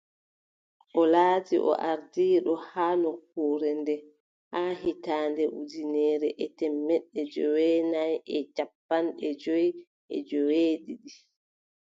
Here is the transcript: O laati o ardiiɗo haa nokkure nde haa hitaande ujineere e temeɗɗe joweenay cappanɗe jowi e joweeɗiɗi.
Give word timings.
O 0.99 1.01
laati 1.13 1.55
o 1.69 1.71
ardiiɗo 1.91 2.53
haa 2.71 2.93
nokkure 3.03 3.69
nde 3.81 3.95
haa 4.53 4.71
hitaande 4.83 5.43
ujineere 5.59 6.27
e 6.43 6.45
temeɗɗe 6.57 7.21
joweenay 7.33 8.13
cappanɗe 8.57 9.27
jowi 9.41 9.67
e 10.15 10.17
joweeɗiɗi. 10.29 11.11